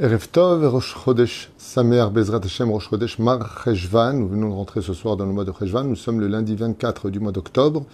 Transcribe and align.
Erev 0.00 0.28
Tov, 0.30 0.64
Rosh 0.64 0.94
Chodesh 0.94 1.48
Samer 1.58 2.06
Bezrat 2.12 2.44
Hashem, 2.44 2.70
Rosh 2.70 3.18
Mar 3.18 3.64
Cheshvan. 3.64 4.12
Nous 4.12 4.28
venons 4.28 4.48
de 4.48 4.54
rentrer 4.54 4.80
ce 4.80 4.94
soir 4.94 5.16
dans 5.16 5.26
le 5.26 5.32
mois 5.32 5.44
de 5.44 5.50
Cheshvan. 5.50 5.82
Nous 5.82 5.96
sommes 5.96 6.20
le 6.20 6.28
lundi 6.28 6.54
24 6.54 7.10
du 7.10 7.18
mois 7.18 7.32
d'octobre. 7.32 7.84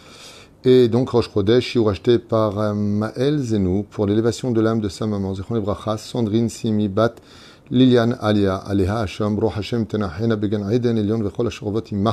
Et 0.65 0.89
donc 0.89 1.09
Rosh 1.09 1.31
Chodesh, 1.33 1.79
acheté 1.89 2.19
par 2.19 2.59
euh, 2.59 2.75
Maël 2.75 3.39
Zenou 3.39 3.87
pour 3.91 4.05
l'élévation 4.05 4.51
de 4.51 4.61
l'âme 4.61 4.83
de 4.83 4.91
sa 4.91 5.07
maman. 5.07 5.33
Zechon 5.33 5.57
Ebracha, 5.57 5.97
Sandrine 5.97 6.51
Simi 6.51 6.91
ליליאן 7.71 8.11
עליה, 8.19 8.59
עליה 8.65 9.01
השם, 9.01 9.37
ברוך 9.37 9.59
השם 9.59 9.85
תנחנה 9.85 10.37
בגן 10.37 10.63
עדן 10.63 10.99
עליון 10.99 11.27
וכל 11.27 11.47
השכבות 11.47 11.93
עמה. 11.93 12.13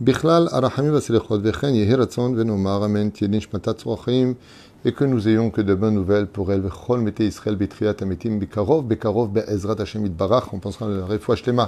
בכלל 0.00 0.48
הרחמים 0.52 0.94
והסליחות, 0.94 1.40
וכן 1.44 1.74
יהי 1.74 1.94
רצון 1.94 2.34
ונאמר 2.38 2.84
אמן, 2.84 3.08
תהיה 3.08 3.28
נשמתה 3.30 3.72
צור 3.72 3.94
החיים, 3.94 4.34
יקרנו 4.84 5.20
זה 5.20 5.30
יום 5.30 5.50
כדבן 5.50 5.94
נובל 5.94 6.26
פורל 6.32 6.60
וכל 6.66 6.98
מתי 6.98 7.22
ישראל 7.22 7.54
בתחיית 7.54 8.02
המתים 8.02 8.40
בקרוב, 8.40 8.88
בקרוב 8.88 9.34
בעזרת 9.34 9.80
השם 9.80 10.06
יתברך, 10.06 10.52
ומפרסם 10.52 10.90
לרפואה 10.90 11.36
שלמה. 11.36 11.66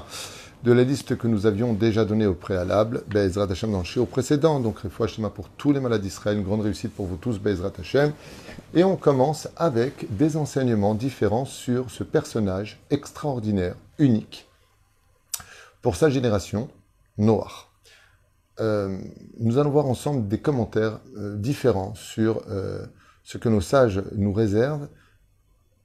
De 0.64 0.72
la 0.72 0.82
liste 0.82 1.16
que 1.16 1.28
nous 1.28 1.46
avions 1.46 1.72
déjà 1.72 2.04
donnée 2.04 2.26
au 2.26 2.34
préalable, 2.34 3.04
Be'ezrat 3.06 3.46
Hashem 3.48 3.70
dans 3.70 3.82
le 3.82 4.04
précédent, 4.06 4.58
donc 4.58 4.80
Refouach 4.80 5.14
Shlema 5.14 5.30
pour 5.30 5.48
tous 5.50 5.72
les 5.72 5.78
malades 5.78 6.02
d'Israël, 6.02 6.36
une 6.36 6.42
grande 6.42 6.62
réussite 6.62 6.92
pour 6.92 7.06
vous 7.06 7.16
tous, 7.16 7.38
Be'ezrat 7.38 7.70
Hashem. 7.78 8.12
Et 8.74 8.82
on 8.82 8.96
commence 8.96 9.48
avec 9.56 10.06
des 10.16 10.36
enseignements 10.36 10.96
différents 10.96 11.44
sur 11.44 11.88
ce 11.92 12.02
personnage 12.02 12.80
extraordinaire, 12.90 13.76
unique, 14.00 14.48
pour 15.80 15.94
sa 15.94 16.10
génération, 16.10 16.68
Noah. 17.18 17.68
Euh, 18.58 18.98
nous 19.38 19.58
allons 19.58 19.70
voir 19.70 19.86
ensemble 19.86 20.26
des 20.26 20.40
commentaires 20.40 20.98
euh, 21.16 21.36
différents 21.36 21.94
sur 21.94 22.42
euh, 22.48 22.84
ce 23.22 23.38
que 23.38 23.48
nos 23.48 23.60
sages 23.60 24.02
nous 24.16 24.32
réservent 24.32 24.88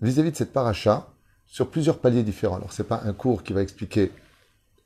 vis-à-vis 0.02 0.32
de 0.32 0.36
cette 0.36 0.52
paracha 0.52 1.10
sur 1.46 1.70
plusieurs 1.70 2.00
paliers 2.00 2.24
différents. 2.24 2.56
Alors, 2.56 2.74
ce 2.74 2.82
n'est 2.82 2.88
pas 2.88 3.04
un 3.06 3.14
cours 3.14 3.44
qui 3.44 3.54
va 3.54 3.62
expliquer 3.62 4.12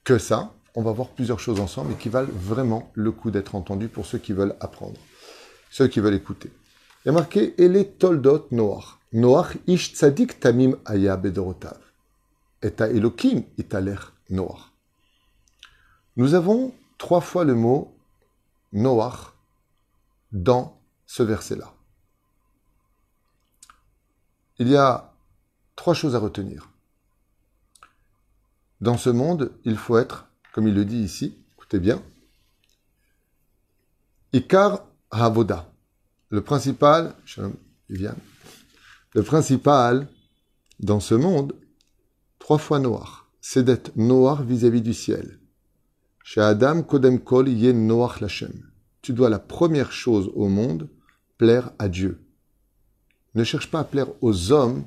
que 0.07 0.17
ça. 0.17 0.53
On 0.73 0.83
va 0.83 0.93
voir 0.93 1.09
plusieurs 1.09 1.41
choses 1.41 1.59
ensemble 1.59 1.91
et 1.91 1.95
qui 1.95 2.07
valent 2.07 2.31
vraiment 2.31 2.91
le 2.93 3.11
coup 3.11 3.29
d'être 3.29 3.55
entendus 3.55 3.89
pour 3.89 4.05
ceux 4.05 4.17
qui 4.17 4.31
veulent 4.31 4.55
apprendre, 4.61 4.97
ceux 5.69 5.89
qui 5.89 5.99
veulent 5.99 6.13
écouter. 6.13 6.49
Il 7.03 7.07
y 7.07 7.09
a 7.09 7.11
marqué 7.11 7.53
Noach. 8.51 8.99
Noach 9.11 9.57
ish 9.67 9.91
tamim. 10.39 10.77
Nous 16.15 16.33
avons 16.35 16.73
trois 16.97 17.21
fois 17.21 17.43
le 17.43 17.55
mot 17.55 17.93
Noach 18.71 19.33
dans 20.31 20.79
ce 21.05 21.23
verset-là. 21.23 21.73
Il 24.57 24.69
y 24.69 24.77
a 24.77 25.13
trois 25.75 25.93
choses 25.93 26.15
à 26.15 26.19
retenir. 26.19 26.69
Dans 28.79 28.97
ce 28.97 29.09
monde, 29.09 29.51
il 29.65 29.75
faut 29.75 29.97
être, 29.97 30.27
comme 30.53 30.67
il 30.67 30.75
le 30.75 30.85
dit 30.85 30.99
ici, 30.99 31.37
écoutez 31.55 31.79
bien, 31.79 32.01
Ikar 34.33 34.85
Havoda. 35.09 35.71
Le 36.29 36.41
principal, 36.41 37.15
le 37.89 39.23
principal 39.23 40.07
dans 40.79 40.99
ce 40.99 41.15
monde, 41.15 41.55
trois 42.37 42.57
fois 42.57 42.79
noir, 42.79 43.29
c'est 43.41 43.63
d'être 43.63 43.95
noir 43.95 44.43
vis-à-vis 44.43 44.81
du 44.81 44.93
ciel. 44.93 45.39
Chez 46.23 46.41
Adam, 46.41 46.83
Kodem 46.83 47.19
Kol, 47.19 47.47
Ye 47.47 47.73
Noach 47.73 48.19
Lachem. 48.19 48.51
Tu 49.01 49.13
dois 49.13 49.29
la 49.29 49.39
première 49.39 49.93
chose 49.93 50.29
au 50.35 50.49
monde, 50.49 50.89
plaire 51.37 51.71
à 51.79 51.87
Dieu. 51.87 52.19
Ne 53.33 53.45
cherche 53.45 53.71
pas 53.71 53.79
à 53.79 53.83
plaire 53.85 54.09
aux 54.21 54.51
hommes 54.51 54.85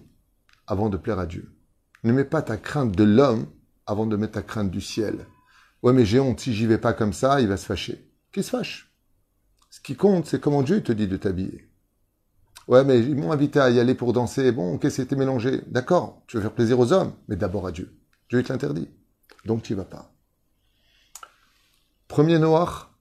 avant 0.67 0.91
de 0.91 0.99
plaire 0.99 1.19
à 1.19 1.27
Dieu. 1.27 1.51
Ne 2.05 2.13
mets 2.13 2.25
pas 2.25 2.43
ta 2.43 2.59
crainte 2.59 2.95
de 2.95 3.05
l'homme 3.05 3.47
avant 3.91 4.07
de 4.07 4.17
mettre 4.17 4.35
ta 4.35 4.43
crainte 4.43 4.71
du 4.71 4.81
ciel. 4.81 5.27
Ouais, 5.83 5.93
mais 5.93 6.05
j'ai 6.05 6.21
honte, 6.21 6.41
si 6.41 6.55
j'y 6.55 6.67
vais 6.67 6.79
pas 6.79 6.93
comme 6.93 7.13
ça, 7.13 7.41
il 7.41 7.49
va 7.49 7.57
se 7.57 7.67
fâcher. 7.67 8.09
Qui 8.33 8.43
se 8.43 8.51
fâche 8.51 8.93
Ce 9.71 9.81
qui 9.81 9.97
compte, 9.97 10.27
c'est 10.27 10.41
comment 10.41 10.63
Dieu 10.63 10.83
te 10.83 10.93
dit 10.93 11.09
de 11.09 11.17
t'habiller. 11.17 11.69
Ouais, 12.69 12.85
mais 12.85 13.01
ils 13.01 13.17
m'ont 13.17 13.33
invité 13.33 13.59
à 13.59 13.71
y 13.71 13.81
aller 13.81 13.95
pour 13.95 14.13
danser. 14.13 14.53
Bon, 14.53 14.79
qu'est-ce 14.79 14.97
qui 14.97 15.03
était 15.03 15.17
mélangé 15.17 15.63
D'accord, 15.67 16.23
tu 16.29 16.37
veux 16.37 16.43
faire 16.43 16.53
plaisir 16.53 16.79
aux 16.79 16.93
hommes, 16.93 17.15
mais 17.27 17.37
d'abord 17.37 17.67
à 17.67 17.73
Dieu. 17.73 17.93
Dieu 18.29 18.43
te 18.43 18.53
l'interdit. 18.53 18.89
Donc 19.45 19.63
tu 19.63 19.73
n'y 19.73 19.79
vas 19.79 19.85
pas. 19.85 20.13
Premier 22.07 22.39
noir, 22.39 22.93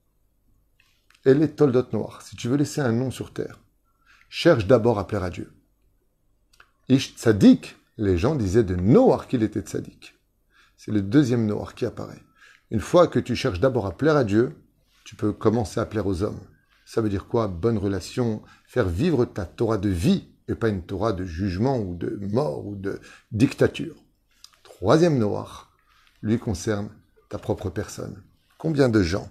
elle 1.26 1.44
est 1.44 1.56
Toldot 1.56 1.86
noir. 1.94 2.22
Si 2.24 2.36
tu 2.36 2.48
veux 2.48 2.58
laisser 2.58 2.82
un 2.82 2.94
nom 2.94 3.12
sur 3.12 3.34
terre, 3.34 3.60
cherche 4.30 4.66
d'abord 4.66 4.98
à 4.98 5.06
plaire 5.06 5.24
à 5.24 5.30
Dieu. 5.30 5.54
Ish 6.88 7.14
les 7.98 8.18
gens 8.18 8.36
disaient 8.36 8.64
de 8.64 8.76
Noir 8.76 9.28
qu'il 9.28 9.44
était 9.44 9.60
tzadik. 9.60 10.19
C'est 10.82 10.92
le 10.92 11.02
deuxième 11.02 11.46
Noir 11.46 11.76
qui 11.76 11.86
apparaît. 11.86 12.24
Une 12.72 12.80
fois 12.80 13.10
que 13.10 13.20
tu 13.20 13.36
cherches 13.36 13.60
d'abord 13.60 13.86
à 13.86 13.98
plaire 13.98 14.16
à 14.16 14.24
Dieu, 14.24 14.56
tu 15.04 15.18
peux 15.18 15.34
commencer 15.34 15.82
à 15.82 15.86
plaire 15.86 16.08
aux 16.08 16.24
hommes. 16.24 16.40
Ça 16.86 17.02
veut 17.02 17.10
dire 17.10 17.28
quoi? 17.28 17.50
Bonne 17.50 17.78
relation, 17.78 18.42
faire 18.66 18.88
vivre 18.88 19.26
ta 19.26 19.46
Torah 19.46 19.78
de 19.78 19.90
vie 19.90 20.30
et 20.48 20.56
pas 20.56 20.70
une 20.70 20.84
Torah 20.84 21.12
de 21.12 21.26
jugement 21.26 21.78
ou 21.78 21.98
de 21.98 22.18
mort 22.32 22.66
ou 22.66 22.78
de 22.78 23.02
dictature. 23.34 23.98
Troisième 24.64 25.18
Noir, 25.18 25.78
lui 26.22 26.40
concerne 26.40 26.90
ta 27.28 27.40
propre 27.40 27.70
personne. 27.70 28.24
Combien 28.58 28.88
de 28.88 29.04
gens 29.04 29.30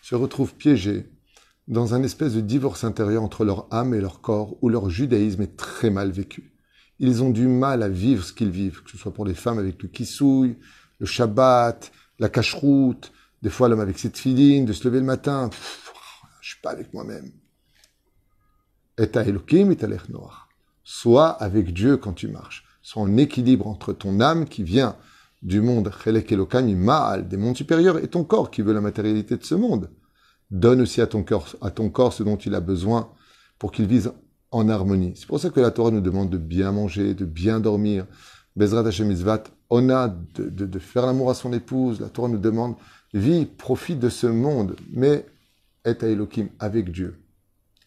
se 0.00 0.14
retrouvent 0.14 0.54
piégés 0.54 1.12
dans 1.68 1.92
un 1.92 2.02
espèce 2.02 2.32
de 2.32 2.40
divorce 2.40 2.84
intérieur 2.84 3.22
entre 3.22 3.44
leur 3.44 3.66
âme 3.70 3.92
et 3.92 4.00
leur 4.00 4.22
corps 4.22 4.56
où 4.62 4.70
leur 4.70 4.88
judaïsme 4.88 5.42
est 5.42 5.58
très 5.58 5.90
mal 5.90 6.10
vécu? 6.10 6.49
Ils 7.00 7.22
ont 7.22 7.30
du 7.30 7.48
mal 7.48 7.82
à 7.82 7.88
vivre 7.88 8.22
ce 8.22 8.34
qu'ils 8.34 8.50
vivent, 8.50 8.82
que 8.82 8.90
ce 8.90 8.98
soit 8.98 9.12
pour 9.12 9.24
les 9.24 9.34
femmes 9.34 9.58
avec 9.58 9.82
le 9.82 9.88
kissouille, 9.88 10.58
le 10.98 11.06
Shabbat, 11.06 11.90
la 12.18 12.28
cacheroute, 12.28 13.10
des 13.40 13.48
fois 13.48 13.68
l'homme 13.70 13.80
avec 13.80 13.98
cette 13.98 14.18
filine, 14.18 14.66
de 14.66 14.74
se 14.74 14.86
lever 14.86 15.00
le 15.00 15.06
matin. 15.06 15.48
je 16.42 16.48
suis 16.50 16.60
pas 16.60 16.70
avec 16.70 16.92
moi-même. 16.92 17.32
Et 18.98 19.08
à 19.16 19.22
Elohim 19.22 19.70
et 19.70 19.86
l'air 19.86 20.04
noir. 20.10 20.50
Sois 20.84 21.30
avec 21.30 21.72
Dieu 21.72 21.96
quand 21.96 22.12
tu 22.12 22.28
marches. 22.28 22.64
Sois 22.82 23.02
en 23.02 23.16
équilibre 23.16 23.66
entre 23.66 23.94
ton 23.94 24.20
âme 24.20 24.44
qui 24.44 24.62
vient 24.62 24.96
du 25.40 25.62
monde 25.62 25.90
Chelek 26.04 26.32
Maal, 26.32 27.28
des 27.28 27.38
mondes 27.38 27.56
supérieurs, 27.56 27.96
et 27.96 28.08
ton 28.08 28.24
corps 28.24 28.50
qui 28.50 28.60
veut 28.60 28.74
la 28.74 28.82
matérialité 28.82 29.38
de 29.38 29.44
ce 29.44 29.54
monde. 29.54 29.90
Donne 30.50 30.82
aussi 30.82 31.00
à 31.00 31.06
ton 31.06 31.24
à 31.62 31.70
ton 31.70 31.88
corps 31.88 32.12
ce 32.12 32.22
dont 32.22 32.36
il 32.36 32.54
a 32.54 32.60
besoin 32.60 33.10
pour 33.58 33.72
qu'il 33.72 33.86
vise 33.86 34.12
en 34.50 34.68
harmonie. 34.68 35.12
C'est 35.16 35.26
pour 35.26 35.40
ça 35.40 35.50
que 35.50 35.60
la 35.60 35.70
Torah 35.70 35.90
nous 35.90 36.00
demande 36.00 36.30
de 36.30 36.38
bien 36.38 36.72
manger, 36.72 37.14
de 37.14 37.24
bien 37.24 37.60
dormir. 37.60 38.06
Bezrat 38.56 38.86
Hashem 38.86 39.14
on 39.70 39.88
a 39.88 40.08
de, 40.08 40.78
faire 40.78 41.06
l'amour 41.06 41.30
à 41.30 41.34
son 41.34 41.52
épouse. 41.52 42.00
La 42.00 42.08
Torah 42.08 42.28
nous 42.28 42.38
demande, 42.38 42.74
vis, 43.14 43.46
profite 43.46 44.00
de 44.00 44.08
ce 44.08 44.26
monde, 44.26 44.76
mais 44.90 45.24
est 45.84 46.02
à 46.02 46.08
Elohim, 46.08 46.48
avec 46.58 46.90
Dieu, 46.90 47.22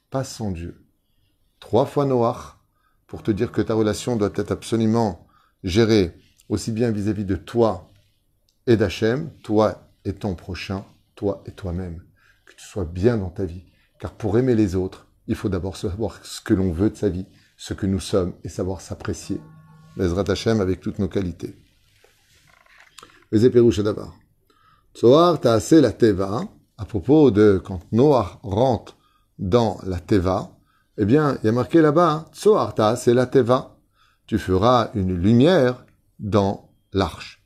pas 0.09 0.24
sans 0.24 0.51
Dieu. 0.51 0.81
Trois 1.59 1.85
fois 1.85 2.06
Noach, 2.06 2.57
pour 3.07 3.22
te 3.22 3.31
dire 3.31 3.51
que 3.51 3.62
ta 3.62 3.74
relation 3.74 4.16
doit 4.16 4.31
être 4.35 4.51
absolument 4.51 5.28
gérée, 5.63 6.16
aussi 6.50 6.72
bien 6.72 6.91
vis-à-vis 6.91 7.25
de 7.25 7.35
toi 7.35 7.91
et 8.66 8.78
d'Hachem, 8.78 9.30
toi 9.44 9.90
et 10.06 10.13
ton 10.13 10.35
prochain, 10.35 10.85
toi 11.16 11.44
et 11.45 11.51
toi-même. 11.51 12.01
Que 12.45 12.56
tu 12.56 12.66
sois 12.66 12.85
bien 12.85 13.18
dans 13.18 13.30
ta 13.30 13.45
vie. 13.45 13.66
Car 14.00 14.13
pour 14.13 14.38
aimer 14.38 14.56
les 14.56 14.75
autres, 14.75 15.07
il 15.28 15.36
faut 15.36 15.50
d'abord 15.50 15.78
savoir 15.78 16.20
ce 16.26 16.42
que 16.42 16.54
l'on 16.54 16.72
veut 16.72 16.90
de 16.90 16.96
sa 16.96 17.10
vie, 17.10 17.26
ce 17.58 17.74
que 17.74 17.86
nous 17.86 18.00
sommes, 18.00 18.34
et 18.44 18.50
savoir 18.50 18.82
s'apprécier. 18.82 19.40
Bezrat 19.96 20.30
Hashem 20.30 20.60
avec 20.60 20.82
toutes 20.82 21.00
nos 21.00 21.08
qualités. 21.08 21.56
d'abord. 23.32 24.18
Tzohar 24.96 25.40
assez 25.46 25.82
la 25.82 25.92
teva, 25.92 26.44
à 26.78 26.86
propos 26.86 27.31
de 27.31 27.62
quand 27.64 27.81
Noah 27.92 28.40
rentre 28.44 28.98
dans 29.40 29.80
la 29.84 30.00
teva, 30.00 30.58
eh 30.98 31.06
bien, 31.06 31.38
il 31.42 31.48
y 31.48 31.50
a 31.50 31.52
marqué 31.52 31.81
là-bas, 31.81 32.30
Tzohar 32.34 32.74
assez 32.80 33.14
la 33.14 33.26
teva. 33.26 33.78
Tu 34.28 34.38
feras 34.38 34.92
une 34.94 35.16
lumière 35.16 35.86
dans 36.19 36.69
l'arche. 36.94 37.44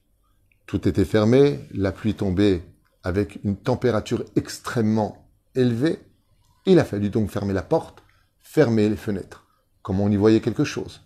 Tout 0.65 0.87
était 0.87 1.05
fermé, 1.05 1.61
la 1.71 1.91
pluie 1.91 2.13
tombait 2.13 2.63
avec 3.03 3.39
une 3.45 3.55
température 3.55 4.23
extrêmement 4.35 5.29
élevée. 5.55 5.99
Il 6.69 6.79
a 6.79 6.83
fallu 6.83 7.09
donc 7.09 7.31
fermer 7.31 7.53
la 7.53 7.63
porte, 7.63 8.03
fermer 8.41 8.89
les 8.89 8.97
fenêtres, 8.97 9.47
comme 9.83 10.01
on 10.01 10.11
y 10.11 10.17
voyait 10.17 10.41
quelque 10.41 10.65
chose. 10.65 11.01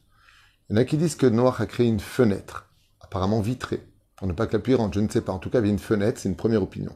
Il 0.68 0.76
y 0.76 0.80
en 0.80 0.82
a 0.82 0.86
qui 0.86 0.98
disent 0.98 1.16
que 1.16 1.28
Noah 1.28 1.56
a 1.60 1.68
créé 1.68 1.86
une 1.86 2.00
fenêtre, 2.00 2.68
apparemment 3.00 3.42
vitrée, 3.42 3.88
pour 4.16 4.28
ne 4.28 4.34
pas 4.34 4.48
que 4.48 4.54
la 4.54 4.60
pluie 4.60 4.74
rentre, 4.74 4.96
je 4.96 5.02
ne 5.02 5.08
sais 5.08 5.22
pas. 5.22 5.34
En 5.34 5.38
tout 5.38 5.52
cas, 5.52 5.60
il 5.60 5.62
y 5.62 5.66
avait 5.66 5.70
une 5.70 5.78
fenêtre, 5.78 6.20
c'est 6.20 6.30
une 6.30 6.36
première 6.36 6.64
opinion. 6.64 6.96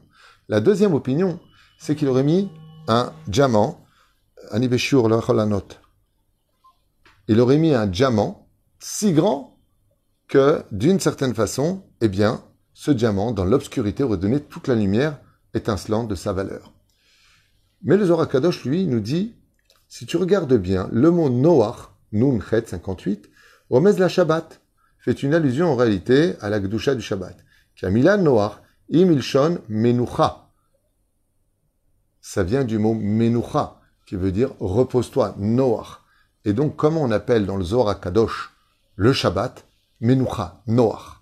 La 0.49 0.61
deuxième 0.61 0.95
opinion, 0.95 1.39
c'est 1.77 1.95
qu'il 1.95 2.07
aurait 2.07 2.23
mis 2.23 2.49
un 2.87 3.13
diamant, 3.27 3.85
un 4.49 4.59
la 4.59 5.45
note. 5.45 5.81
Il 7.27 7.39
aurait 7.39 7.57
mis 7.57 7.75
un 7.75 7.85
diamant 7.85 8.49
si 8.79 9.13
grand 9.13 9.59
que, 10.27 10.63
d'une 10.71 10.99
certaine 10.99 11.35
façon, 11.35 11.83
eh 12.01 12.07
bien, 12.07 12.43
ce 12.73 12.89
diamant, 12.89 13.31
dans 13.31 13.45
l'obscurité, 13.45 14.01
aurait 14.01 14.17
donné 14.17 14.39
toute 14.39 14.67
la 14.67 14.75
lumière 14.75 15.19
étincelante 15.53 16.07
de 16.07 16.15
sa 16.15 16.33
valeur. 16.33 16.74
Mais 17.85 17.97
le 17.97 18.05
Zohar 18.05 18.27
Kadosh, 18.27 18.65
lui, 18.65 18.87
nous 18.87 18.99
dit, 18.99 19.35
si 19.87 20.07
tu 20.07 20.17
regardes 20.17 20.55
bien, 20.55 20.89
le 20.91 21.11
mot 21.11 21.29
Noach, 21.29 21.91
Nun 22.11 22.39
Chet 22.41 22.65
58, 22.65 23.29
remets 23.69 23.93
la 23.93 24.09
Shabbat, 24.09 24.59
fait 24.97 25.21
une 25.21 25.35
allusion 25.35 25.71
en 25.71 25.75
réalité 25.75 26.33
à 26.41 26.49
la 26.49 26.59
Gdusha 26.59 26.95
du 26.95 27.01
Shabbat. 27.01 27.37
Qui 27.75 27.85
a 27.85 27.91
Milan 27.91 28.17
Noach, 28.17 28.53
Imilshon 28.89 29.59
Menucha. 29.69 30.49
Ça 32.21 32.41
vient 32.41 32.63
du 32.63 32.79
mot 32.79 32.95
Menucha, 32.95 33.79
qui 34.07 34.15
veut 34.15 34.31
dire 34.31 34.49
repose-toi, 34.59 35.35
Noach. 35.37 36.01
Et 36.43 36.53
donc, 36.53 36.75
comment 36.75 37.03
on 37.03 37.11
appelle 37.11 37.45
dans 37.45 37.57
le 37.57 37.63
Zohar 37.63 37.99
Kadosh 38.01 38.51
le 38.95 39.13
Shabbat 39.13 39.63
Menucha, 40.01 40.63
Noach? 40.65 41.21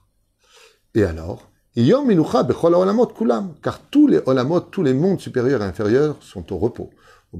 Et 0.96 1.04
alors, 1.04 1.52
Car 1.76 2.04
tous 3.90 4.08
les 4.08 4.22
Olamot, 4.28 4.60
tous 4.60 4.84
les 4.84 4.94
mondes 4.94 5.20
supérieurs 5.20 5.64
et 5.64 5.66
inférieurs 5.66 6.18
sont 6.22 6.54
au 6.54 6.60
repos. 6.60 6.92
Et 7.34 7.38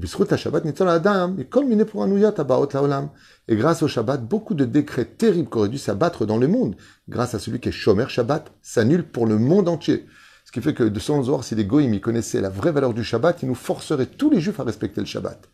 grâce 3.56 3.84
au 3.84 3.88
Shabbat, 3.88 4.26
beaucoup 4.26 4.54
de 4.54 4.64
décrets 4.64 5.04
terribles 5.04 5.48
qu'aurait 5.48 5.68
dû 5.68 5.78
s'abattre 5.78 6.26
dans 6.26 6.36
le 6.36 6.48
monde, 6.48 6.74
grâce 7.08 7.36
à 7.36 7.38
celui 7.38 7.60
qui 7.60 7.68
est 7.68 7.72
Shomer 7.72 8.06
Shabbat, 8.08 8.50
s'annulent 8.60 9.06
pour 9.06 9.26
le 9.26 9.38
monde 9.38 9.68
entier. 9.68 10.04
Ce 10.44 10.50
qui 10.50 10.60
fait 10.60 10.74
que 10.74 10.82
de 10.82 10.98
son 10.98 11.22
Zohar, 11.22 11.44
si 11.44 11.54
les 11.54 11.64
Goïms 11.64 11.94
y 11.94 12.00
connaissaient 12.00 12.40
la 12.40 12.50
vraie 12.50 12.72
valeur 12.72 12.92
du 12.92 13.04
Shabbat, 13.04 13.40
ils 13.44 13.48
nous 13.48 13.54
forceraient 13.54 14.06
tous 14.06 14.30
les 14.30 14.40
Juifs 14.40 14.58
à 14.58 14.64
respecter 14.64 15.00
le 15.00 15.06
Shabbat. 15.06 15.48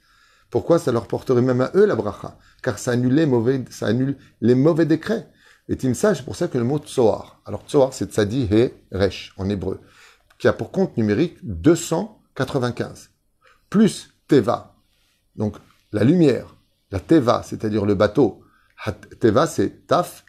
Pourquoi 0.48 0.78
Ça 0.78 0.90
leur 0.90 1.06
porterait 1.06 1.42
même 1.42 1.60
à 1.60 1.70
eux 1.74 1.84
la 1.84 1.96
bracha, 1.96 2.38
car 2.62 2.78
ça 2.78 2.92
annule 2.92 3.12
les 3.14 3.26
mauvais, 3.26 3.62
ça 3.68 3.88
annule 3.88 4.16
les 4.40 4.54
mauvais 4.54 4.86
décrets. 4.86 5.26
Et 5.70 5.76
Timsa, 5.76 6.16
c'est 6.16 6.24
pour 6.24 6.34
ça 6.34 6.48
que 6.48 6.58
le 6.58 6.64
mot 6.64 6.80
Tsoar. 6.80 7.40
Alors 7.46 7.62
Tsoar, 7.64 7.94
c'est 7.94 8.12
Tzadi 8.12 8.48
He 8.50 8.72
Resh 8.90 9.32
en 9.36 9.48
hébreu, 9.48 9.80
qui 10.36 10.48
a 10.48 10.52
pour 10.52 10.72
compte 10.72 10.96
numérique 10.96 11.38
295. 11.44 13.10
Plus 13.70 14.12
Teva, 14.26 14.74
donc 15.36 15.56
la 15.92 16.02
lumière, 16.02 16.56
la 16.90 16.98
Teva, 16.98 17.44
c'est-à-dire 17.44 17.86
le 17.86 17.94
bateau. 17.94 18.42
Teva, 19.20 19.46
c'est 19.46 19.86
Taf, 19.86 20.24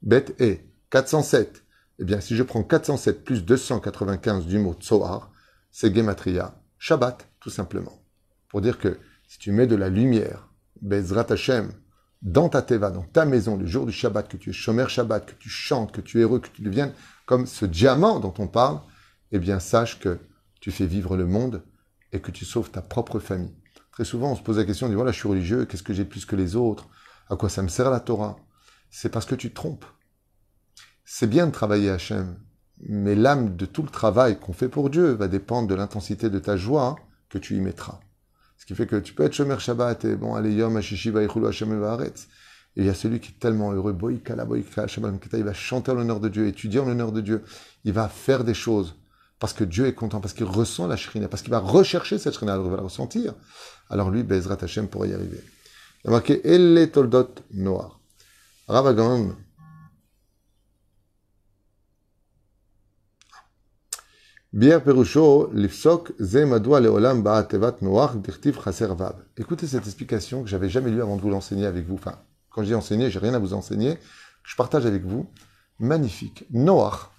Bet 0.00 0.26
E, 0.40 0.58
407. 0.90 1.64
Eh 1.98 2.04
bien, 2.04 2.20
si 2.20 2.36
je 2.36 2.44
prends 2.44 2.62
407 2.62 3.24
plus 3.24 3.44
295 3.44 4.46
du 4.46 4.60
mot 4.60 4.74
Tsoar, 4.74 5.32
c'est 5.72 5.92
Gematria, 5.92 6.54
Shabbat, 6.78 7.28
tout 7.40 7.50
simplement. 7.50 8.00
Pour 8.48 8.60
dire 8.60 8.78
que 8.78 9.00
si 9.26 9.40
tu 9.40 9.50
mets 9.50 9.66
de 9.66 9.74
la 9.74 9.88
lumière, 9.88 10.50
Bezrat 10.82 11.26
Hashem, 11.30 11.72
dans 12.24 12.48
ta 12.48 12.62
Teva, 12.62 12.90
dans 12.90 13.02
ta 13.02 13.26
maison, 13.26 13.56
le 13.56 13.66
jour 13.66 13.84
du 13.84 13.92
Shabbat, 13.92 14.28
que 14.28 14.38
tu 14.38 14.50
es 14.50 14.52
Shomer 14.54 14.88
Shabbat, 14.88 15.26
que 15.26 15.34
tu 15.34 15.50
chantes, 15.50 15.92
que 15.92 16.00
tu 16.00 16.18
es 16.18 16.22
heureux, 16.22 16.40
que 16.40 16.48
tu 16.48 16.62
deviennes 16.62 16.94
comme 17.26 17.46
ce 17.46 17.66
diamant 17.66 18.18
dont 18.18 18.34
on 18.38 18.48
parle, 18.48 18.80
eh 19.30 19.38
bien, 19.38 19.60
sache 19.60 20.00
que 20.00 20.18
tu 20.60 20.72
fais 20.72 20.86
vivre 20.86 21.16
le 21.16 21.26
monde 21.26 21.62
et 22.12 22.20
que 22.20 22.30
tu 22.30 22.46
sauves 22.46 22.70
ta 22.70 22.80
propre 22.80 23.18
famille. 23.18 23.54
Très 23.92 24.04
souvent, 24.04 24.32
on 24.32 24.36
se 24.36 24.42
pose 24.42 24.56
la 24.56 24.64
question, 24.64 24.86
on 24.86 24.90
dit, 24.90 24.96
voilà, 24.96 25.12
je 25.12 25.18
suis 25.18 25.28
religieux, 25.28 25.66
qu'est-ce 25.66 25.82
que 25.82 25.92
j'ai 25.92 26.04
de 26.04 26.08
plus 26.08 26.24
que 26.24 26.34
les 26.34 26.56
autres? 26.56 26.88
À 27.28 27.36
quoi 27.36 27.50
ça 27.50 27.62
me 27.62 27.68
sert 27.68 27.90
la 27.90 28.00
Torah? 28.00 28.36
C'est 28.90 29.10
parce 29.10 29.26
que 29.26 29.34
tu 29.34 29.52
trompes. 29.52 29.84
C'est 31.04 31.26
bien 31.26 31.46
de 31.46 31.52
travailler 31.52 31.90
Hachem, 31.90 32.38
mais 32.78 33.14
l'âme 33.14 33.54
de 33.56 33.66
tout 33.66 33.82
le 33.82 33.90
travail 33.90 34.40
qu'on 34.40 34.54
fait 34.54 34.68
pour 34.68 34.88
Dieu 34.88 35.10
va 35.10 35.28
dépendre 35.28 35.68
de 35.68 35.74
l'intensité 35.74 36.30
de 36.30 36.38
ta 36.38 36.56
joie 36.56 36.96
que 37.28 37.38
tu 37.38 37.54
y 37.56 37.60
mettras. 37.60 38.00
Ce 38.64 38.68
qui 38.68 38.74
fait 38.74 38.86
que 38.86 38.96
tu 38.96 39.12
peux 39.12 39.24
être 39.24 39.34
Shomer 39.34 39.58
Shabbat 39.58 40.06
et 40.06 40.16
bon, 40.16 40.34
allez, 40.34 40.54
Yom 40.54 40.74
Hashishi 40.74 41.10
Vayichulu 41.10 41.48
Hashem. 41.48 41.70
Et 42.76 42.80
il 42.80 42.86
y 42.86 42.88
a 42.88 42.94
celui 42.94 43.20
qui 43.20 43.32
est 43.32 43.38
tellement 43.38 43.72
heureux, 43.72 43.92
Boïkala, 43.92 44.46
Boïkala, 44.46 44.88
il 45.34 45.44
va 45.44 45.52
chanter 45.52 45.90
en 45.90 45.96
l'honneur 45.96 46.18
de 46.18 46.30
Dieu, 46.30 46.46
étudier 46.46 46.80
en 46.80 46.86
l'honneur 46.86 47.12
de 47.12 47.20
Dieu. 47.20 47.44
Il 47.84 47.92
va 47.92 48.08
faire 48.08 48.42
des 48.42 48.54
choses 48.54 48.96
parce 49.38 49.52
que 49.52 49.64
Dieu 49.64 49.86
est 49.86 49.92
content, 49.92 50.22
parce 50.22 50.32
qu'il 50.32 50.46
ressent 50.46 50.86
la 50.86 50.96
shrina, 50.96 51.28
parce 51.28 51.42
qu'il 51.42 51.50
va 51.50 51.58
rechercher 51.58 52.16
cette 52.16 52.32
shrina, 52.32 52.56
il 52.56 52.70
va 52.70 52.76
la 52.76 52.82
ressentir. 52.82 53.34
Alors 53.90 54.08
lui, 54.08 54.22
Bezrat 54.22 54.56
Hashem 54.62 54.88
pourrait 54.88 55.10
y 55.10 55.12
arriver. 55.12 55.44
Il 56.02 56.06
y 56.06 56.08
a 56.08 56.10
marqué 56.12 56.40
Elle 56.48 56.90
Toldot 56.90 57.34
Noir. 57.52 58.00
Ravagan. 58.66 59.36
Écoutez 69.36 69.66
cette 69.66 69.84
explication 69.84 70.44
que 70.44 70.48
j'avais 70.48 70.68
jamais 70.68 70.92
lue 70.92 71.02
avant 71.02 71.16
de 71.16 71.22
vous 71.22 71.30
l'enseigner 71.30 71.66
avec 71.66 71.88
vous. 71.88 71.96
Enfin, 71.96 72.20
quand 72.50 72.62
j'ai 72.62 72.76
enseigné, 72.76 73.10
j'ai 73.10 73.18
rien 73.18 73.34
à 73.34 73.40
vous 73.40 73.52
enseigner. 73.52 73.98
Je 74.44 74.54
partage 74.54 74.86
avec 74.86 75.04
vous. 75.04 75.28
Magnifique. 75.80 76.44
Noach. 76.52 77.10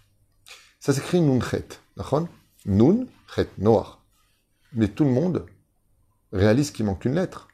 Ça 0.80 0.94
s'écrit 0.94 1.20
Nunchet. 1.20 1.68
Nun, 2.66 3.06
chet, 3.36 3.50
Noach. 3.58 3.98
Mais 4.72 4.88
tout 4.88 5.04
le 5.04 5.12
monde 5.12 5.46
réalise 6.32 6.72
qu'il 6.72 6.86
manque 6.86 7.04
une 7.04 7.16
lettre. 7.16 7.50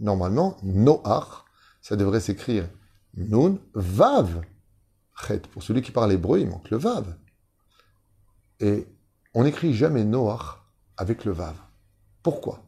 Normalement, 0.00 0.56
Noach, 0.62 1.44
ça 1.82 1.96
devrait 1.96 2.20
s'écrire 2.20 2.66
Nun, 3.14 3.58
Vav. 3.74 4.40
Chet. 5.26 5.40
Pour 5.52 5.62
celui 5.62 5.82
qui 5.82 5.92
parle 5.92 6.12
hébreu, 6.12 6.40
il 6.40 6.48
manque 6.48 6.70
le 6.70 6.78
Vav. 6.78 7.14
Et 8.60 8.86
on 9.34 9.44
n'écrit 9.44 9.74
jamais 9.74 10.04
Noach 10.04 10.62
avec 10.96 11.24
le 11.24 11.32
Vav. 11.32 11.56
Pourquoi? 12.22 12.64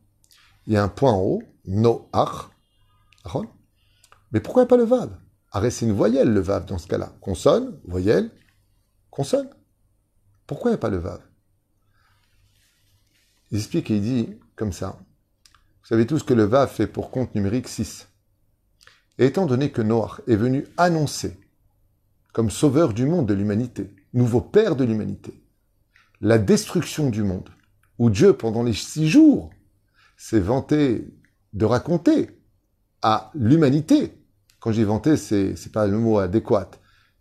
Il 0.66 0.74
y 0.74 0.76
a 0.76 0.82
un 0.82 0.88
point 0.88 1.12
en 1.12 1.20
haut, 1.20 1.42
Noach. 1.64 2.50
Mais 4.32 4.40
pourquoi 4.40 4.68
pas 4.68 4.76
le 4.76 4.84
Vav? 4.84 5.18
Arrête, 5.50 5.80
une 5.80 5.92
voyelle, 5.92 6.32
le 6.32 6.40
Vav, 6.40 6.66
dans 6.66 6.78
ce 6.78 6.86
cas-là. 6.88 7.14
Consonne, 7.20 7.80
voyelle, 7.84 8.30
consonne. 9.10 9.48
Pourquoi 10.46 10.70
il 10.70 10.74
a 10.74 10.78
pas 10.78 10.90
le 10.90 10.98
Vav? 10.98 11.20
Il 13.50 13.58
explique 13.58 13.90
et 13.90 13.96
il 13.96 14.02
dit 14.02 14.38
comme 14.56 14.72
ça. 14.72 14.98
Vous 15.80 15.86
savez 15.86 16.06
tous 16.06 16.22
que 16.22 16.34
le 16.34 16.44
Vav 16.44 16.70
fait 16.70 16.86
pour 16.86 17.10
compte 17.10 17.34
numérique 17.34 17.68
6. 17.68 18.08
Et 19.16 19.26
étant 19.26 19.46
donné 19.46 19.72
que 19.72 19.80
Noach 19.80 20.20
est 20.26 20.36
venu 20.36 20.66
annoncer, 20.76 21.40
comme 22.32 22.50
sauveur 22.50 22.92
du 22.92 23.06
monde 23.06 23.26
de 23.26 23.34
l'humanité, 23.34 23.96
nouveau 24.12 24.42
père 24.42 24.76
de 24.76 24.84
l'humanité, 24.84 25.42
la 26.20 26.38
destruction 26.38 27.10
du 27.10 27.22
monde, 27.22 27.48
où 27.98 28.10
Dieu, 28.10 28.32
pendant 28.32 28.62
les 28.62 28.72
six 28.72 29.08
jours, 29.08 29.50
s'est 30.16 30.40
vanté 30.40 31.06
de 31.52 31.64
raconter 31.64 32.30
à 33.02 33.30
l'humanité, 33.34 34.14
quand 34.60 34.72
j'ai 34.72 34.84
vanté, 34.84 35.16
c'est, 35.16 35.54
c'est 35.56 35.72
pas 35.72 35.86
le 35.86 35.98
mot 35.98 36.18
adéquat, 36.18 36.70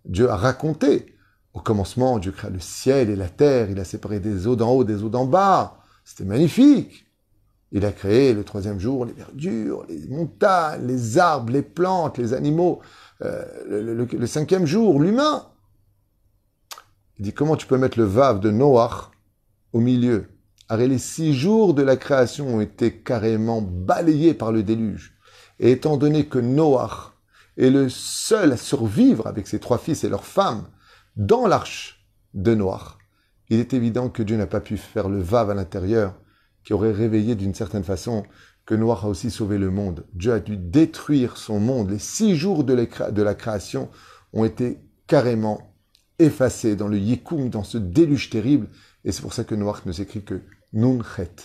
Dieu 0.05 0.29
a 0.29 0.35
raconté 0.35 1.17
au 1.57 1.59
commencement, 1.59 2.19
Dieu 2.19 2.31
créa 2.31 2.49
le 2.49 2.59
ciel 2.59 3.09
et 3.09 3.15
la 3.15 3.29
terre, 3.29 3.69
il 3.69 3.79
a 3.79 3.83
séparé 3.83 4.19
des 4.19 4.45
eaux 4.47 4.55
d'en 4.55 4.71
haut 4.71 4.83
des 4.83 5.03
eaux 5.03 5.09
d'en 5.09 5.25
bas. 5.25 5.79
C'était 6.05 6.23
magnifique. 6.23 7.07
Il 7.71 7.83
a 7.83 7.91
créé 7.91 8.33
le 8.33 8.43
troisième 8.43 8.79
jour 8.79 9.05
les 9.05 9.13
verdures, 9.13 9.83
les 9.89 10.07
montagnes, 10.07 10.85
les 10.85 11.17
arbres, 11.17 11.51
les 11.51 11.63
plantes, 11.63 12.17
les 12.17 12.33
animaux. 12.33 12.79
Euh, 13.23 13.43
le, 13.67 14.27
cinquième 14.27 14.65
jour, 14.67 15.01
l'humain. 15.01 15.47
Il 17.19 17.23
dit 17.23 17.33
comment 17.33 17.55
tu 17.55 17.67
peux 17.67 17.77
mettre 17.77 17.97
le 17.97 18.05
vav 18.05 18.39
de 18.39 18.51
Noach 18.51 19.11
au 19.73 19.79
milieu? 19.79 20.29
Alors 20.69 20.87
les 20.87 20.97
six 20.97 21.33
jours 21.33 21.73
de 21.73 21.81
la 21.81 21.95
création 21.95 22.55
ont 22.55 22.61
été 22.61 22.99
carrément 22.99 23.61
balayés 23.61 24.33
par 24.33 24.51
le 24.51 24.63
déluge. 24.63 25.17
Et 25.59 25.71
étant 25.71 25.97
donné 25.97 26.25
que 26.25 26.39
Noach 26.39 27.13
est 27.57 27.69
le 27.69 27.89
seul 27.89 28.51
à 28.51 28.57
survivre 28.57 29.27
avec 29.27 29.47
ses 29.47 29.59
trois 29.59 29.77
fils 29.77 30.03
et 30.03 30.09
leurs 30.09 30.25
femmes, 30.25 30.67
dans 31.15 31.47
l'arche 31.47 32.05
de 32.33 32.53
Noir, 32.53 32.99
il 33.49 33.59
est 33.59 33.73
évident 33.73 34.09
que 34.09 34.21
Dieu 34.21 34.37
n'a 34.37 34.45
pas 34.45 34.59
pu 34.59 34.77
faire 34.77 35.09
le 35.09 35.19
vav 35.19 35.49
à 35.49 35.55
l'intérieur, 35.55 36.13
qui 36.63 36.73
aurait 36.73 36.91
réveillé 36.91 37.35
d'une 37.35 37.55
certaine 37.55 37.83
façon 37.83 38.23
que 38.65 38.75
Noir 38.75 39.05
a 39.05 39.07
aussi 39.07 39.31
sauvé 39.31 39.57
le 39.57 39.71
monde. 39.71 40.05
Dieu 40.13 40.33
a 40.33 40.39
dû 40.39 40.57
détruire 40.57 41.37
son 41.37 41.59
monde. 41.59 41.89
Les 41.89 41.99
six 41.99 42.35
jours 42.35 42.65
de, 42.65 42.73
la 42.73 43.35
création 43.35 43.89
ont 44.33 44.43
été 44.43 44.79
carrément 45.07 45.66
effacés 46.19 46.75
dans 46.75 46.87
le 46.87 46.97
Yikum, 46.97 47.49
dans 47.49 47.63
ce 47.63 47.77
déluge 47.77 48.29
terrible. 48.29 48.67
Et 49.03 49.11
c'est 49.11 49.21
pour 49.21 49.33
ça 49.33 49.43
que 49.43 49.55
Noir 49.55 49.81
ne 49.85 49.91
s'écrit 49.91 50.23
que 50.23 50.41
Nunchet. 50.73 51.35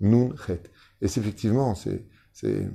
Nunchet. 0.00 0.62
Et 1.00 1.08
c'est 1.08 1.20
effectivement, 1.20 1.74
c'est, 1.74 2.06
c'est, 2.32 2.68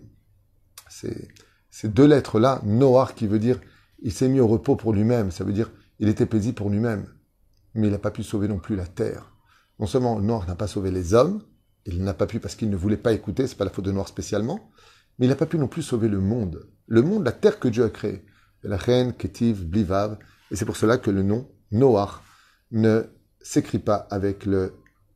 ces 1.70 1.90
deux 1.90 2.06
lettres-là, 2.08 2.62
Noir 2.64 3.16
qui 3.16 3.28
veut 3.28 3.40
dire 3.40 3.60
il 4.02 4.14
s'est 4.14 4.30
mis 4.30 4.40
au 4.40 4.48
repos 4.48 4.76
pour 4.76 4.94
lui-même. 4.94 5.32
Ça 5.32 5.44
veut 5.44 5.54
dire 5.54 5.72
il 6.00 6.08
était 6.08 6.26
paisible 6.26 6.56
pour 6.56 6.70
lui-même, 6.70 7.06
mais 7.74 7.88
il 7.88 7.92
n'a 7.92 8.00
pas 8.00 8.12
pu 8.12 8.24
sauver 8.24 8.48
non 8.48 8.60
plus 8.60 8.76
la 8.76 8.88
terre. 8.88 9.34
Non 9.80 9.86
seulement 9.86 10.20
Noir 10.20 10.48
n'a 10.48 10.56
pas 10.56 10.68
sauvé 10.68 10.92
les 10.92 11.14
hommes, 11.14 11.42
il 11.86 12.04
n'a 12.04 12.14
pas 12.14 12.28
pu 12.28 12.40
parce 12.40 12.56
qu'il 12.56 12.70
ne 12.70 12.76
voulait 12.76 12.98
pas 12.98 13.14
écouter, 13.14 13.48
c'est 13.48 13.58
pas 13.58 13.66
la 13.66 13.72
faute 13.72 13.86
de 13.86 13.92
Noir 13.92 14.08
spécialement, 14.08 14.70
mais 15.18 15.26
il 15.26 15.30
n'a 15.30 15.36
pas 15.36 15.46
pu 15.46 15.58
non 15.58 15.68
plus 15.68 15.82
sauver 15.82 16.08
le 16.08 16.20
monde. 16.20 16.70
Le 16.88 17.02
monde, 17.02 17.26
la 17.26 17.32
terre 17.32 17.60
que 17.60 17.68
Dieu 17.68 17.84
a 17.84 17.90
créée. 17.90 18.26
La 18.64 18.78
reine, 18.78 19.14
Ketiv, 19.14 19.66
Blivav, 19.66 20.18
et 20.52 20.56
c'est 20.56 20.66
pour 20.66 20.78
cela 20.78 20.98
que 20.98 21.12
le 21.12 21.24
nom 21.24 21.48
Noach 21.72 22.22
ne 22.72 23.04
s'écrit 23.42 23.80
pas 23.80 24.08
avec 24.10 24.46
le 24.46 24.74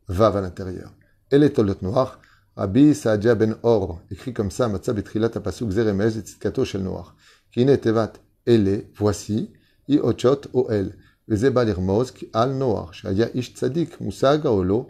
Vav 0.08 0.38
à 0.38 0.42
l'intérieur. 0.42 0.94
Et 1.32 1.38
les 1.38 1.52
Toldot 1.52 1.78
Noach, 1.82 2.20
Rabbi 2.56 2.94
Saadia 2.94 3.36
ben 3.36 3.56
Or, 3.64 4.02
écrit 4.12 4.34
comme 4.34 4.52
ça, 4.52 4.68
Matzab 4.68 4.96
Betrilat 4.96 5.32
Apasuk 5.34 5.72
Zeremez 5.72 6.18
et 6.18 6.22
Tzitkato 6.22 6.66
Shel 6.66 6.84
Noach. 6.84 7.16
Kine 7.52 7.78
Tevat 7.78 8.14
Ele, 8.46 8.90
voici, 8.96 9.52
I 9.88 10.00
Ochot 10.00 10.42
Oel, 10.54 10.96
Vezeba 11.28 11.64
Lirmoz 11.64 12.14
Al 12.34 12.54
Noach, 12.54 12.94
Shaya 12.94 13.30
Ish 13.34 13.54
Tzadik, 13.54 14.00
Musaga 14.02 14.52
Olo, 14.52 14.88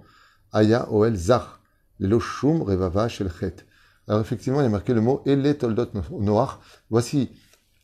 Aya 0.52 0.92
Oel 0.92 1.16
Zach, 1.16 1.60
Lelo 2.00 2.20
Shum 2.20 2.64
Revava 2.64 3.08
Shel 3.08 3.32
Chet. 3.32 3.66
Alors 4.08 4.20
effectivement, 4.20 4.60
il 4.60 4.64
y 4.64 4.68
a 4.68 4.70
marqué 4.70 4.94
le 4.94 5.02
mot 5.02 5.22
Ele 5.26 5.58
Toldot 5.58 5.92
Noach. 6.12 6.60
Voici 6.90 7.32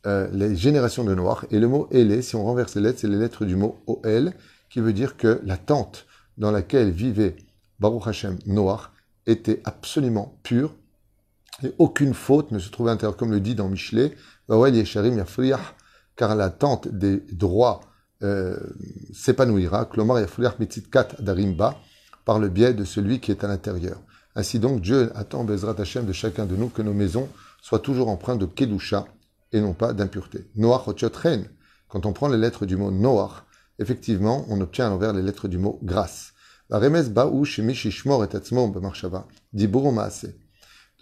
euh, 0.05 0.29
les 0.31 0.55
générations 0.55 1.03
de 1.03 1.13
Noir. 1.13 1.45
Et 1.51 1.59
le 1.59 1.67
mot 1.67 1.87
Elé, 1.91 2.21
si 2.21 2.35
on 2.35 2.43
renverse 2.43 2.75
les 2.75 2.81
lettres, 2.81 2.99
c'est 2.99 3.07
les 3.07 3.17
lettres 3.17 3.45
du 3.45 3.55
mot 3.55 3.81
OL, 3.87 4.33
qui 4.69 4.79
veut 4.79 4.93
dire 4.93 5.17
que 5.17 5.41
la 5.43 5.57
tente 5.57 6.05
dans 6.37 6.51
laquelle 6.51 6.91
vivait 6.91 7.35
Baruch 7.79 8.07
Hashem 8.07 8.37
Noach 8.45 8.91
était 9.25 9.61
absolument 9.65 10.39
pure 10.43 10.73
et 11.63 11.73
aucune 11.77 12.13
faute 12.13 12.51
ne 12.51 12.59
se 12.59 12.69
trouvait 12.69 12.91
à 12.91 12.93
l'intérieur, 12.93 13.17
comme 13.17 13.31
le 13.31 13.41
dit 13.41 13.55
dans 13.55 13.67
Michelet, 13.67 14.15
car 16.15 16.35
la 16.35 16.49
tente 16.49 16.87
des 16.87 17.17
droits 17.31 17.81
euh, 18.23 18.57
s'épanouira, 19.13 19.85
Klomar 19.85 20.19
Darimba, 21.19 21.77
par 22.25 22.39
le 22.39 22.49
biais 22.49 22.73
de 22.73 22.83
celui 22.85 23.19
qui 23.19 23.31
est 23.31 23.43
à 23.43 23.47
l'intérieur. 23.47 24.01
Ainsi 24.35 24.59
donc, 24.59 24.81
Dieu 24.81 25.11
attend 25.15 25.43
Bezrat 25.43 25.75
Hashem 25.79 26.05
de 26.05 26.13
chacun 26.13 26.45
de 26.45 26.55
nous 26.55 26.69
que 26.69 26.81
nos 26.81 26.93
maisons 26.93 27.27
soient 27.61 27.79
toujours 27.79 28.09
empreintes 28.09 28.39
de 28.39 28.45
Kedusha 28.45 29.05
et 29.51 29.61
non 29.61 29.73
pas 29.73 29.93
d'impureté. 29.93 30.49
Noach 30.55 30.85
Ren, 31.23 31.43
quand 31.87 32.05
on 32.05 32.13
prend 32.13 32.27
les 32.27 32.37
lettres 32.37 32.65
du 32.65 32.77
mot 32.77 32.91
Noach, 32.91 33.43
effectivement, 33.79 34.45
on 34.49 34.61
obtient 34.61 34.87
à 34.87 34.89
l'envers 34.89 35.13
les 35.13 35.21
lettres 35.21 35.47
du 35.47 35.57
mot 35.57 35.79
grâce. 35.83 36.33
De 36.69 36.77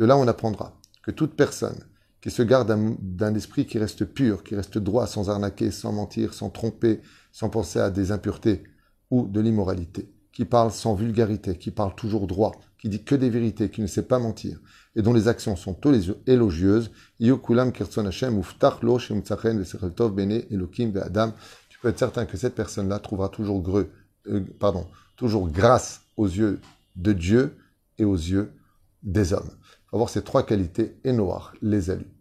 là, 0.06 0.18
on 0.18 0.28
apprendra 0.28 0.80
que 1.04 1.12
toute 1.12 1.36
personne 1.36 1.84
qui 2.22 2.32
se 2.32 2.42
garde 2.42 2.74
d'un 3.00 3.36
esprit 3.36 3.66
qui 3.66 3.78
reste 3.80 4.06
pur, 4.06 4.44
qui 4.44 4.56
reste 4.56 4.78
droit, 4.78 5.08
sans 5.08 5.30
arnaquer, 5.30 5.72
sans 5.72 5.92
mentir, 5.92 6.34
sans 6.34 6.50
tromper, 6.50 7.02
sans 7.32 7.50
penser 7.50 7.80
à 7.80 7.90
des 7.90 8.12
impuretés 8.12 8.64
ou 9.12 9.28
de 9.28 9.40
l'immoralité, 9.40 10.14
qui 10.32 10.46
parle 10.46 10.72
sans 10.72 10.96
vulgarité, 10.96 11.58
qui 11.58 11.72
parle 11.72 11.96
toujours 11.96 12.28
droit, 12.28 12.54
qui 12.78 12.90
dit 12.90 13.04
que 13.04 13.16
des 13.16 13.30
vérités, 13.30 13.70
qui 13.70 13.82
ne 13.82 13.88
sait 13.88 14.04
pas 14.04 14.20
mentir, 14.20 14.60
et 14.98 15.02
dont 15.04 15.14
les 15.14 15.28
actions 15.28 15.56
sont 15.56 15.78
élogieuses, 16.26 16.92
tu 17.20 17.32
peux 21.80 21.90
être 21.90 22.00
certain 22.00 22.26
que 22.26 22.36
cette 22.36 22.56
personne-là 22.56 22.98
trouvera 22.98 23.30
toujours, 23.30 23.64
euh, 24.26 24.42
pardon, 24.60 24.88
toujours 25.16 25.50
grâce 25.50 26.02
aux 26.18 26.26
yeux 26.26 26.60
de 26.96 27.14
Dieu 27.14 27.56
et 28.00 28.06
aux 28.06 28.16
yeux 28.16 28.52
des 29.04 29.34
hommes. 29.34 29.52
Avoir 29.94 30.10
ces 30.10 30.24
trois 30.24 30.44
qualités, 30.44 30.98
et 31.04 31.14
Noach 31.14 31.54
les 31.62 31.92
a 31.92 31.96
lues. 31.96 32.12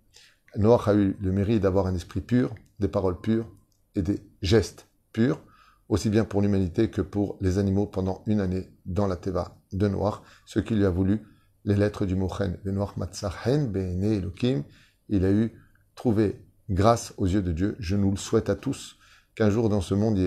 Noach 0.56 0.86
a 0.88 0.94
eu 0.94 1.16
le 1.18 1.32
mérite 1.32 1.62
d'avoir 1.62 1.86
un 1.86 1.94
esprit 1.94 2.20
pur, 2.20 2.54
des 2.78 2.88
paroles 2.88 3.18
pures 3.18 3.50
et 3.94 4.02
des 4.02 4.20
gestes 4.42 4.86
purs, 5.14 5.40
aussi 5.88 6.10
bien 6.10 6.26
pour 6.26 6.42
l'humanité 6.42 6.90
que 6.90 7.00
pour 7.00 7.38
les 7.40 7.56
animaux 7.56 7.86
pendant 7.86 8.22
une 8.26 8.40
année 8.40 8.68
dans 8.84 9.06
la 9.06 9.16
Teva 9.16 9.56
de 9.72 9.88
Noach, 9.88 10.20
ce 10.44 10.60
qui 10.60 10.74
lui 10.74 10.84
a 10.84 10.90
voulu 10.90 11.22
les 11.66 11.74
lettres 11.74 12.06
du 12.06 12.14
Mochen, 12.14 12.58
le 12.62 12.72
Noach 12.72 12.96
Matzachen, 12.96 13.70
Bene 13.70 14.04
Elohim, 14.04 14.62
il 15.08 15.24
a 15.24 15.30
eu 15.30 15.52
trouvé 15.94 16.40
grâce 16.70 17.12
aux 17.16 17.26
yeux 17.26 17.42
de 17.42 17.52
Dieu. 17.52 17.76
Je 17.80 17.96
nous 17.96 18.10
le 18.10 18.16
souhaite 18.16 18.48
à 18.48 18.54
tous 18.54 18.96
qu'un 19.34 19.50
jour 19.50 19.68
dans 19.68 19.80
ce 19.80 19.94
monde, 19.94 20.18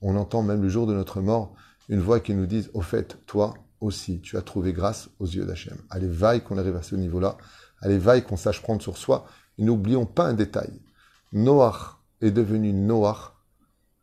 on 0.00 0.16
entend 0.16 0.42
même 0.42 0.62
le 0.62 0.68
jour 0.68 0.86
de 0.86 0.94
notre 0.94 1.20
mort 1.20 1.54
une 1.88 2.00
voix 2.00 2.20
qui 2.20 2.34
nous 2.34 2.46
dise, 2.46 2.70
au 2.74 2.80
fait, 2.80 3.18
toi 3.26 3.54
aussi, 3.80 4.20
tu 4.20 4.36
as 4.36 4.42
trouvé 4.42 4.72
grâce 4.72 5.08
aux 5.18 5.26
yeux 5.26 5.46
d'Hachem. 5.46 5.78
Allez, 5.90 6.08
vaille 6.08 6.42
qu'on 6.42 6.58
arrive 6.58 6.76
à 6.76 6.82
ce 6.82 6.94
niveau-là. 6.94 7.38
Allez, 7.80 7.98
vaille 7.98 8.22
qu'on 8.22 8.36
sache 8.36 8.62
prendre 8.62 8.82
sur 8.82 8.98
soi. 8.98 9.26
Et 9.56 9.64
n'oublions 9.64 10.04
pas 10.04 10.26
un 10.26 10.34
détail. 10.34 10.70
Noach 11.32 11.96
est 12.20 12.30
devenu 12.30 12.72
Noach 12.72 13.32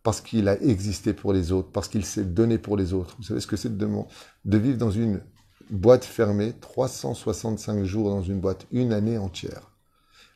parce 0.02 0.22
qu'il 0.22 0.48
a 0.48 0.62
existé 0.62 1.14
pour 1.14 1.34
les 1.34 1.52
autres, 1.52 1.72
parce 1.72 1.88
qu'il 1.88 2.06
s'est 2.06 2.24
donné 2.24 2.58
pour 2.58 2.78
les 2.78 2.94
autres. 2.94 3.16
Vous 3.18 3.24
savez 3.24 3.40
ce 3.40 3.48
que 3.48 3.56
c'est 3.56 3.76
de 3.78 4.58
vivre 4.58 4.78
dans 4.78 4.92
une 4.92 5.22
boîte 5.70 6.06
fermée, 6.06 6.54
365 6.60 7.84
jours 7.84 8.10
dans 8.10 8.22
une 8.22 8.40
boîte, 8.40 8.68
une 8.72 8.94
année 8.94 9.18
entière, 9.18 9.72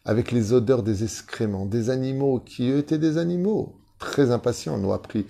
avec 0.06 0.32
les 0.32 0.54
odeurs 0.54 0.84
des 0.84 1.04
excréments, 1.04 1.66
des 1.66 1.90
animaux 1.90 2.40
qui 2.40 2.70
eux 2.70 2.78
étaient 2.78 2.98
des 2.98 3.18
animaux, 3.18 3.80
très 4.00 4.32
impatients. 4.32 4.78
Noah, 4.78 5.02
pris, 5.02 5.28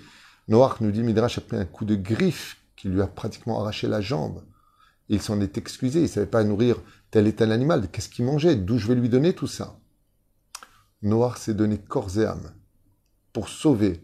nous 0.48 0.92
dit, 0.92 1.04
Midrash 1.04 1.38
a 1.38 1.42
pris 1.42 1.58
un 1.58 1.66
coup 1.66 1.86
de 1.86 1.96
griffe 1.96 2.58
qui 2.76 2.88
lui 2.88 3.02
a 3.02 3.08
pratiquement 3.08 3.60
arraché 3.60 3.88
la 3.88 4.02
jambe. 4.02 4.44
Il 5.10 5.22
s'en 5.22 5.42
est 5.42 5.58
excusé, 5.58 6.00
il 6.00 6.04
ne 6.04 6.08
savait 6.08 6.26
pas 6.26 6.44
nourrir 6.44 6.82
tel 7.12 7.28
et 7.28 7.34
tel 7.34 7.52
animal. 7.52 7.90
Qu'est-ce 7.92 8.10
qu'il 8.10 8.26
mangeait? 8.26 8.56
D'où 8.56 8.78
je 8.78 8.88
vais 8.88 8.96
lui 8.96 9.10
donner 9.10 9.34
tout 9.34 9.48
ça? 9.48 9.80
Noir 11.02 11.38
s'est 11.38 11.54
donné 11.54 11.78
corps 11.78 12.18
et 12.18 12.26
âme 12.26 12.52
pour 13.34 13.50
sauver 13.50 14.04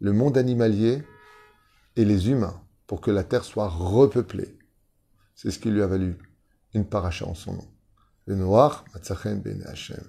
le 0.00 0.12
monde 0.12 0.38
animalier 0.38 1.02
et 1.96 2.04
les 2.04 2.30
humains, 2.30 2.60
pour 2.86 3.00
que 3.00 3.10
la 3.10 3.24
terre 3.24 3.44
soit 3.44 3.68
repeuplée. 3.68 4.56
C'est 5.36 5.50
ce 5.50 5.58
qui 5.58 5.70
lui 5.70 5.82
a 5.82 5.86
valu 5.86 6.16
une 6.74 6.86
paracha 6.86 7.26
en 7.26 7.34
son 7.34 7.52
nom. 7.52 7.68
Le 8.26 8.34
Noir, 8.34 8.84
Matsachem 8.94 9.40
Ben 9.40 9.62
Hashem. 9.66 10.02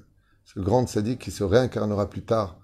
Ce 0.45 0.59
grand 0.59 0.87
sadique 0.87 1.19
qui 1.19 1.31
se 1.31 1.43
réincarnera 1.43 2.09
plus 2.09 2.23
tard, 2.23 2.57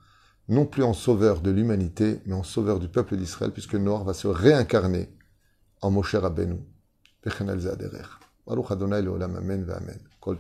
non 0.47 0.65
plus 0.65 0.83
en 0.83 0.93
sauveur 0.93 1.41
de 1.41 1.51
l'humanité, 1.51 2.21
mais 2.25 2.33
en 2.33 2.43
sauveur 2.43 2.79
du 2.79 2.87
peuple 2.87 3.17
d'Israël, 3.17 3.51
puisque 3.51 3.73
le 3.73 3.79
Noir 3.79 4.05
va 4.05 4.13
se 4.13 4.27
réincarner 4.27 5.09
en 5.81 5.91
Moshe 5.91 6.15
Rabbeinu. 6.15 6.59
Al 7.25 7.49
Amen 9.23 9.69
Amen. 9.69 9.99
Kol 10.21 10.37